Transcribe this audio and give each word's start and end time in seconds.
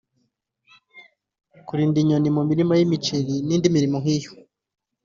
kurinda 1.67 1.97
inyoni 2.03 2.29
mu 2.35 2.41
mirima 2.49 2.73
y’imiceri 2.79 3.33
n’indi 3.47 3.67
mirimo 3.75 3.97
nk’iyo 4.01 4.31